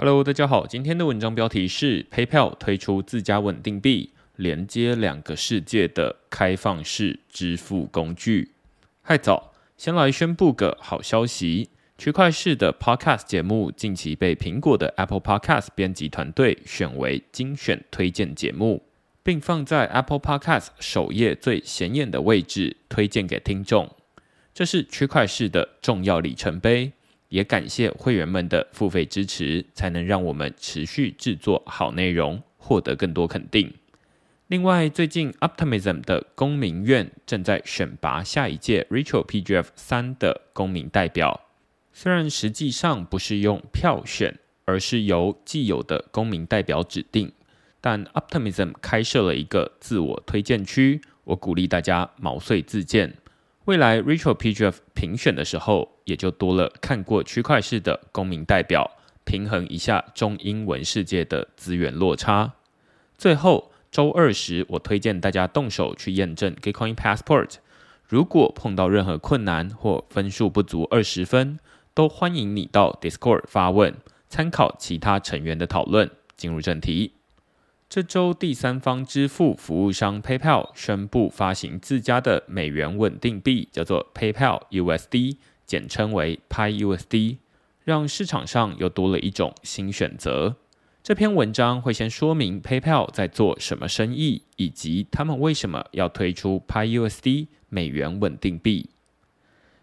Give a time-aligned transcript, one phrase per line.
[0.00, 8.52] Hello，大家好，今天的文章标题是 PayPal 推出自家稳定币，连接两个世界的开放式支付工具。
[9.02, 18.84] 嗨早，先来宣布个好消息，区块式的 Podcast 节目近期被苹果的 Apple Podcast 编辑团队选为精选推荐节目，
[19.24, 23.90] 并放在 Apple Podcast 首页最显眼的位置推荐给听众。
[24.54, 26.92] 这是区块式的重要里程碑。
[27.28, 33.72] 也感谢会员们的付费支持，才能让我们持续制作好内容，获得更多肯定。
[34.46, 41.42] 另外，最近 Optimism 的公民院正在选拔下一届 Rachel PGF 三的公民代表。
[41.92, 47.32] 虽然实际上不是用票选，而是由既有的公民代表指定，
[47.82, 53.16] 但 Optimism 开设了一个自我推荐区，我鼓励大家毛遂自荐。
[53.66, 58.90] 未来 Rachel PGF 评选的时候，也就多了看过区块式的公民代表，
[59.24, 62.54] 平衡一下中英文世界的资源落差。
[63.16, 67.56] 最后周二时，我推荐大家动手去验证 Gitcoin Passport。
[68.06, 71.58] 如果碰到任何困难或分数不足二十分，
[71.92, 73.94] 都欢迎你到 Discord 发问，
[74.28, 76.10] 参考其他成员的讨论。
[76.38, 77.14] 进入正题。
[77.88, 85.38] 这周，第三方支付服务商 PayPal 宣布发行自家的美元稳定币，叫做 PayPal USD，
[85.68, 87.36] 简称为 PiUSD，
[87.84, 90.56] 让市场上又多了一种新选择。
[91.02, 98.88] 这篇文章会先说明 PayPal 在做什么生意，以及他们为什么要推出 PiUSD 美元稳定币。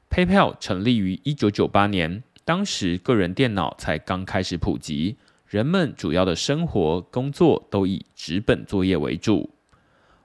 [0.09, 5.17] PayPal 成立于一九九八年，当时个人电脑才刚开始普及。
[5.47, 9.51] 人们主要的生活、工作都以纸本作业为主。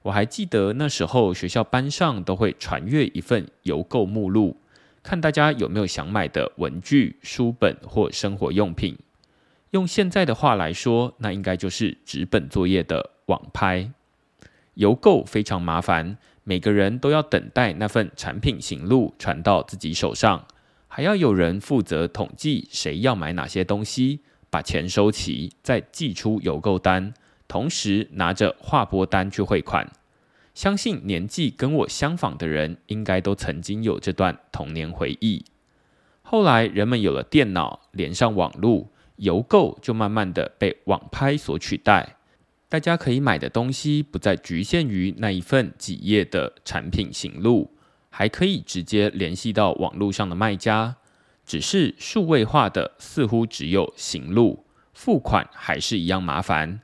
[0.02, 4.56] 我还记得那时候，学校班上都会传阅一份邮购目录，
[5.10, 8.96] 看大家有没有想买的文具、书本或生活用品。
[9.70, 13.90] 用现在的话来说，那应该就是纸本作业的网拍。
[14.74, 20.46] 邮购非常麻烦，每个人都要等待那份产品行录传到自己手上，
[20.86, 24.20] 还要有人负责统计谁要买哪些东西。
[24.48, 27.12] 把钱收齐，再寄出邮购单，
[27.48, 29.90] 同时拿着划拨单去汇款。
[30.60, 35.42] 相信年纪跟我相仿的人，应该都曾经有这段童年回忆。
[36.20, 42.16] 后来人们有了电脑，连上网络，邮购就慢慢的被网拍所取代。
[42.68, 47.70] 大家可以买的东西不再局限于那一份几页的产品行录，
[48.10, 50.96] 还可以直接联系到网络上的卖家。
[51.46, 56.82] 只是数位化的，似乎只有行路，付款还是一样麻烦。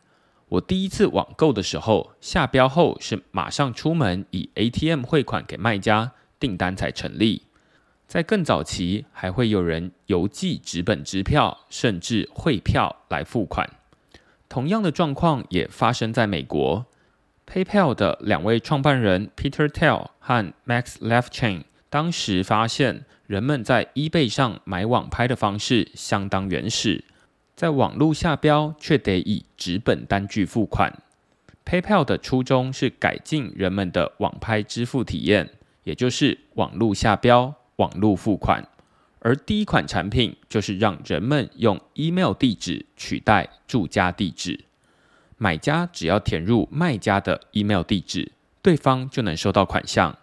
[0.49, 7.43] 我第一次网购的时候，下标后是马上出门以 ATM 汇款给卖家，订单才成立。
[8.07, 13.69] 在更早期，还会有人邮寄纸本支票，甚至汇票来付款。
[14.49, 16.87] 同样的状况也发生在美国
[17.47, 23.05] ，PayPal 的两位创办人 Peter Thiel 和 Max Levchin 当时发现。
[23.27, 27.03] 人们在 eBay 上买网拍的方式相当原始，
[27.57, 31.03] 在网络下标却得以纸本单据付款。
[31.65, 35.49] PayPal 的初衷是改进人们的网拍支付体验，
[35.83, 38.69] 也就是网络下标、网络付款。
[39.21, 44.61] 而第一款产品就是让人们用 email 地址取代住家地址，
[45.39, 48.31] 买家只要填入卖家的 email 地址，
[48.61, 50.17] 对方就能收到款项。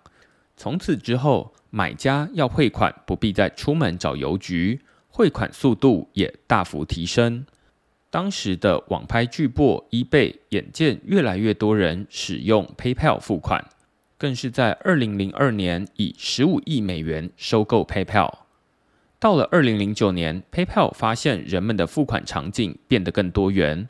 [0.55, 1.51] 从此之后。
[1.75, 4.79] 买家要汇款，不必再出门找邮局，
[5.15, 7.45] 汇款速度也大幅提升。
[8.09, 13.63] 当时的网拍巨擘 eBay 眼见越来越多人使用 PayPal 付款，
[14.17, 18.31] 更是在二零零二年以十五亿美元收购 PayPal。
[19.19, 23.87] 到了二零零九年，PayPal 发现人们的付款场景变得更多元，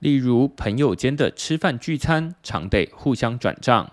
[0.00, 3.92] 例如朋友间的吃饭聚餐常得互相转账。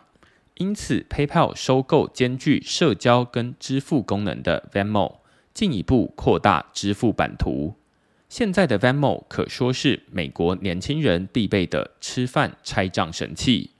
[0.56, 5.18] 因此，PayPal 收购兼具社交跟支付功能的 Venmo，
[5.54, 7.76] 进一步扩大支付版图。
[8.30, 13.72] 现在的 Venmo 可说是美国年轻人必备的吃饭拆账神器。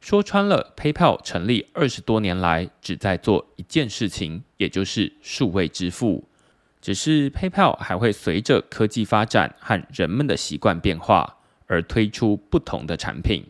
[0.00, 6.28] 说穿了，PayPal 成立二十多年来，只在做一件事情，也就是数位支付。
[6.82, 13.46] 只是 PayPal 还会随着科技发展和人们的习惯变化，而推出不同的产品。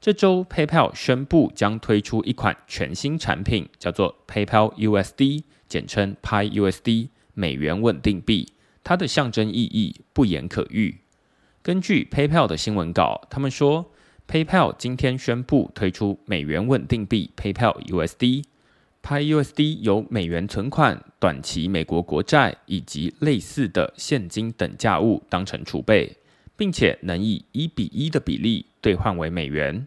[0.00, 5.42] 这周，PayPal 宣布将推出一款全新产品，叫做 PayPal USD，
[5.74, 8.52] 简称 PiUSD 美元稳定币。
[8.84, 10.98] 它的象征意义不言可喻。
[11.62, 13.90] 根据 PayPal 的新闻稿，他们说
[14.28, 18.44] ，PayPal 今天宣布推出美元稳定币 PayPal USD。
[19.02, 26.16] PiUSD 由美元存款、短期美国国债以及类似的现金等价物当成储备，
[26.56, 29.86] 并且能以一比一的比例兑换为美元。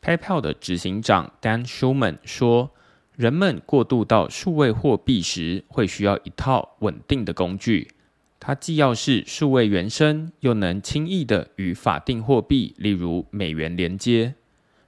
[0.00, 2.70] PayPal 的执行长 Dan Schulman 说
[3.18, 7.90] ：“人们过渡到数位货币时，会需要一套稳定的工具。
[8.38, 14.36] 它既要是数位原生，又能轻易的与法定货币，例如美元连接。”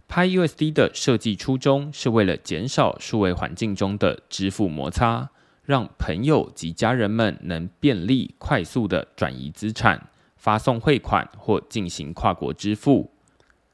[0.09, 5.31] PayUSD 的设计初衷是为了减少数位环境中的支付摩擦，
[5.65, 13.11] 让朋友及家人们能便利、快速的转移资产、发送汇款或进行跨国支付。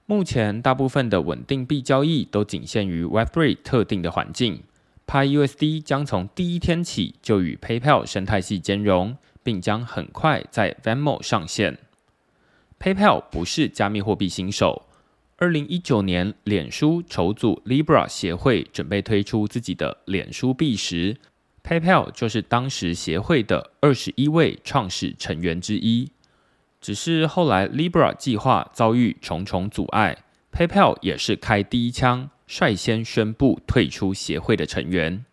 [0.09, 4.63] 目前，大部分的稳定币交易都仅限于 Web3 特定的环境。
[5.05, 11.79] PiUSD 将从第一天起就与 PayPal 生态系兼容，并将很快在 Venmo 上线。
[12.79, 14.87] PayPal 不是加密货币新手。
[15.39, 21.17] 二零一九年，脸书筹组 Libra 协会，准备推出自己的脸书币时
[21.65, 26.09] ，PayPal 就是当时协会的二十一位创始成员之一。
[26.81, 35.25] 只是后来 Libra 计划遭遇重重阻碍，PayPal 也是开第一枪，率先宣布退出协会的成员。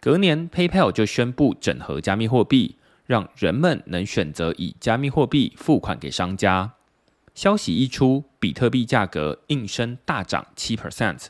[0.00, 2.76] 隔年，PayPal 就宣布整合加密货币，
[3.06, 6.74] 让人们能选择以加密货币付款给商家。
[7.34, 11.28] 消息一出，比特币价格应声大涨七 percent。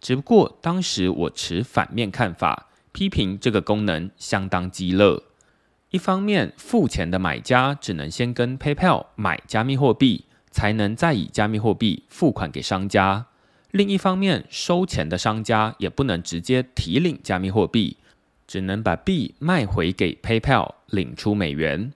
[0.00, 5.22] 只不过当时我持反面看法，批评这个功能相当鸡肋。
[5.90, 13.24] 一方面，付钱的买家只能先跟 PayPal 买加密货币，才能再以加密货币付款给商家；
[13.72, 17.96] 另一方面，收钱的商家也不能直接提领加密货币，
[18.46, 21.92] 只能把币卖回给 PayPal 领出美元。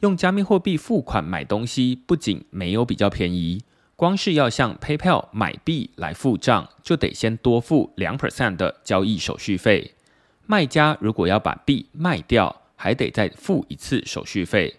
[0.00, 3.62] 用加密货币付款买东西，不仅没有比较便宜，
[3.94, 9.92] 光是要向 PayPal 买币来付账，就得先多付两 percent 的交易手续费。
[10.46, 14.76] 卖家如果要把币卖掉，还得再付一次手续费。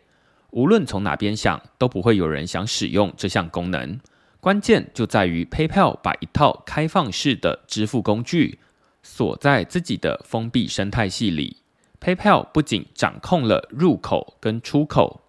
[0.52, 4.00] 无论从哪边想，都不会有人想使用这项功能。
[4.40, 8.60] 关键就在于 PayPal 把一套开放式的支付工具
[9.04, 11.58] 锁在自己的封闭生态系里。
[12.00, 15.22] PayPal 不仅掌控了入口跟出口，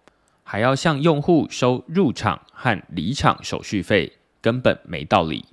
[0.43, 5.45] 还要向用户收入场和离场手续费，根本没道理。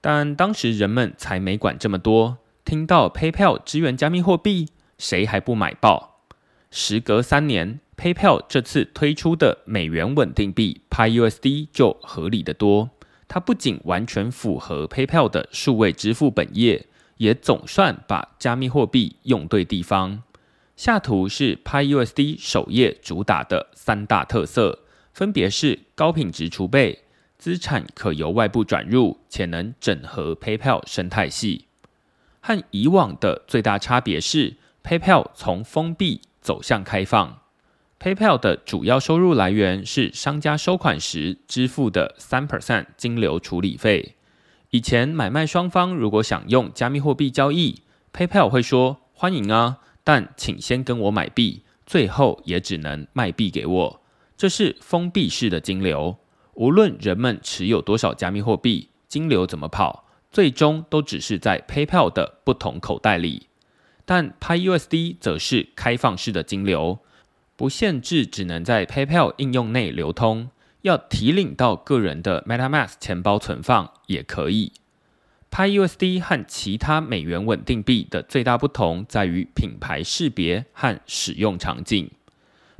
[0.00, 4.68] 但当时人们才没管这么多，听到 PayPal 支援加密货币，
[4.98, 6.15] 谁还不买爆？
[6.70, 12.90] 时隔三年，PayPal 这次推出的美元稳定币 PayUSD 就合理的多。
[13.28, 16.86] 它不仅完全符合 PayPal 的数位支付本业，
[17.16, 20.22] 也总算把加密货币用对地方。
[20.76, 24.80] 下图是 PayUSD 首页主打的三大特色，
[25.12, 27.04] 分别是高品质储备、
[27.38, 31.64] 资产可由外部转入，且能整合 PayPal 生态系。
[32.40, 37.40] 和以往的最大差别是，PayPal 从封闭走向开放。
[37.98, 44.14] PayPal 的主要收入来源是商家收款时支付的三 percent 金流处理费。
[44.70, 47.82] 以前买卖双方如果想用加密货币交易
[48.12, 49.78] ，PayPal 会说欢迎啊。
[50.04, 54.00] 但请先跟我买币，最后也只能卖币给我。
[54.36, 56.18] 这是封闭式的金流，
[56.54, 63.48] 无论人们持有多少加密货币，金流怎么跑，最终都只是在 PayPal 的不同口袋里。
[64.06, 67.00] 但 PiUSD 则是开放式的金流，
[67.56, 70.48] 不限制，只能在 PayPal 应用内流通，
[70.82, 74.72] 要提领到个人的 MetaMask 钱包存放也可以。
[75.50, 82.10] PiUSD 和其他美元稳定币的最大不同在于品牌识别和使用场景。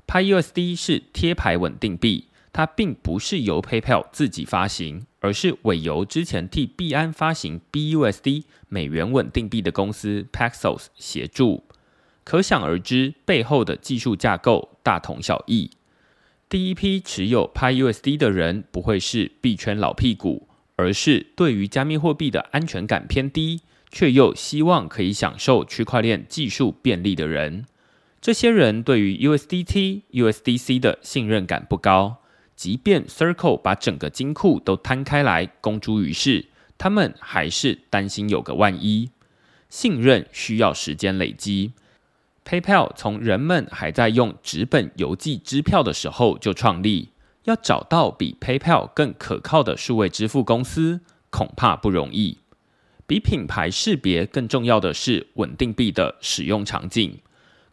[0.07, 11.65] PiUSD 是贴牌稳定币，它并不是由 PayPal 自己发行，而是委由之前替币安发行 BUSD 美元稳定币的公司 Paxos 协助。
[12.25, 15.73] 可想而知，背后的技术架构大同小异。
[16.49, 20.49] 第一批持有 pausd 的人不会是币圈老屁股。
[20.79, 23.61] 而是对于加密货币的安全感偏低，
[23.91, 27.67] 却又希望可以享受区块链技术便利的人，
[28.21, 32.23] 这些人对于 USDT、USDC 的信任感不高。
[32.57, 36.47] 即便 Circle 把整个金库都摊开来公诸于世，
[36.79, 39.11] 他们还是担心有个万一。
[39.69, 41.73] 信任需要时间累积。
[42.45, 47.11] PayPal 从人们还在用纸本邮寄支票的时候就创立。
[47.45, 52.39] 要找到比 PayPal 更可靠的数位支付公司，恐怕不容易。
[53.07, 57.21] 比品牌识别更重要的是稳定币的使用场景。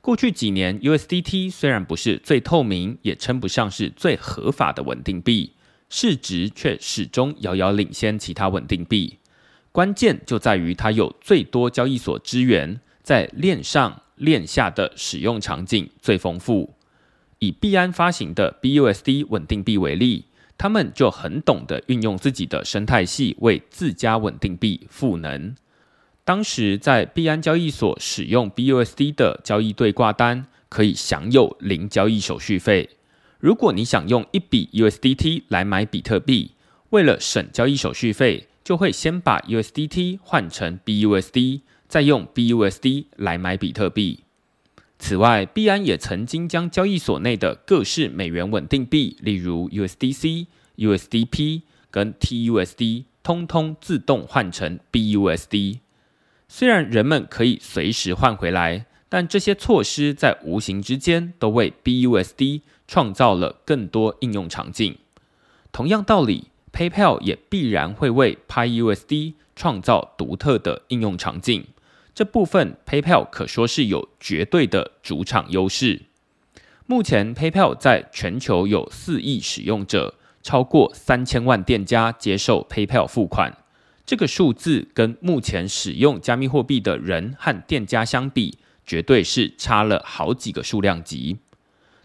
[0.03, 5.53] 过去几年，USDT 虽然不是最透明，也称不上是最合法的稳定币，
[5.87, 9.19] 市值却始终遥遥领先其他稳定币。
[9.71, 16.75] 关键就在于它有最多交易所资源，在链上链下的使用场景最丰富。
[17.39, 20.25] 以币安发行的 BUSD 稳定币为例，
[20.57, 25.55] 他们就很懂得运用自己的生态系为自家稳定币赋能。
[26.25, 32.91] 当时在币安交易所使用 BUSD 的交易对挂单，可以享有零交易手续费。
[33.39, 36.51] 如果你想用一笔 USDT 来买比特币，
[36.91, 44.21] 为了省交易手续费，就会先把 USDT 换成 BUSD，再用 BUSD 来买比特币。
[44.97, 55.79] 此外，币安也曾经将交易所内的各式美元稳定币，例如 USDC、USDP 跟 TUSD，通通自动换成 BUSD。
[56.55, 64.95] 虽然人们可以随时换回来，但这些措施在无形之间都为 BUSD 创造了更多应用场景。
[65.71, 71.65] 同样道理，PayPal 也必然会为 PiUSD 创造独特的应用场景。
[72.13, 76.03] 这部分 PayPal 可说是有绝对的主场优势。
[76.85, 83.57] 目前 PayPal 在全球有四亿使用者，超过三千万店家接受 PayPal 付款。
[84.05, 91.37] 这个数字跟目前使用加密货币的人和店家相比，绝对是差了好几个数量级。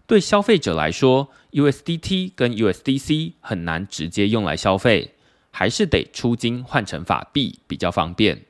[0.07, 5.13] 对消费者来说，USDT 跟 USDC 很难直接用来消费，
[5.51, 8.45] 还是得出金换成法币比较方便。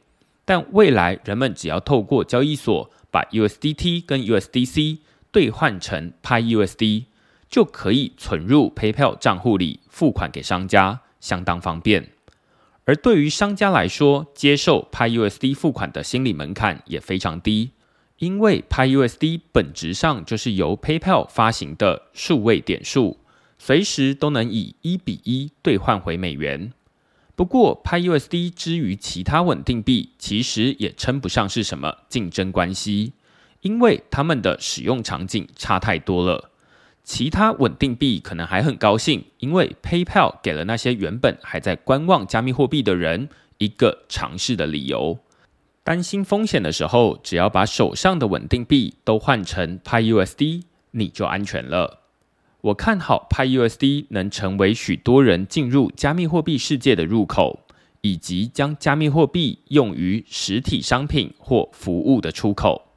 [0.45, 4.99] 但未来人们只要透过交易所把 USDT 跟 USDC
[5.31, 7.05] 兑换成 PiUSD，
[7.49, 12.09] 就可以存入 PayPal 账户里付款给商家，相当方便。
[12.89, 17.69] 而对于商家来说，接受 PyUSD 付款的心理门槛也非常低，
[18.17, 23.19] 因为 PyUSD 本质上就是由 PayPal 发行的数位点数，
[23.59, 26.73] 随时都能以一比一兑换回美元。
[27.35, 33.13] 不过，PyUSD 之于其他稳定币，其实也称不上是什么竞争关系，
[33.61, 36.49] 因为它们的使用场景差太多了。
[37.09, 45.17] 其他稳定币可能还很高兴，因为 PayPal 给了那些原本还在观望加密货币的人一个尝试的理由。
[45.83, 50.61] 担心风险的时候，只要把手上的稳定币都换成 PyUSD，
[50.91, 52.01] 你就安全了。
[52.61, 57.61] 我看好 PyUSD 能成为许多人进入加密货币世界的入口，
[58.01, 62.88] 以及将加密货币用于实体商品或服务的出口。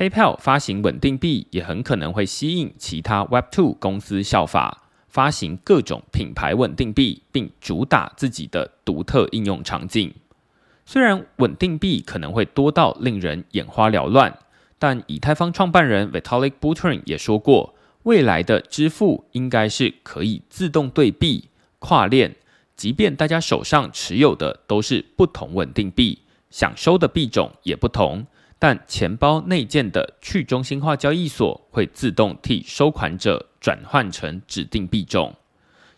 [0.00, 10.14] PayPal 发行稳定币也很可能会吸引其他 Web2 公司效法，发行各种品牌稳定币，并主打自己的独特应用场景。
[10.86, 14.38] 虽然稳定币可能会多到令人眼花缭乱，
[14.78, 22.36] 但以太坊创办人 Vitalik Buterin 也说过，未来的支付应该是可以自动对币、跨链，
[22.74, 28.26] 即便大家手上持有的都是不同稳定币，想收的币种也不同。
[28.60, 35.34] 但钱包内建的去中心化交易所会自动替收款者转换成指定币种，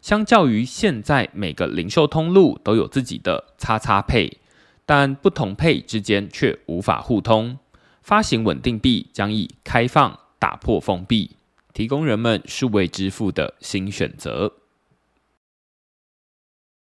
[0.00, 4.38] 相较于现在每个零售通路都有自己的叉叉配，
[4.86, 7.58] 但不同配之间却无法互通。
[8.00, 11.36] 发行稳定币将以开放打破封闭，
[11.74, 14.52] 提供人们数位支付的新选择。